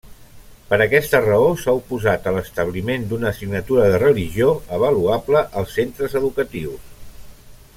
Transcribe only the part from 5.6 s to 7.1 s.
als centres educatius.